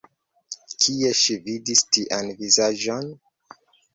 [0.85, 3.09] Kie ŝi vidis tian vizaĝon?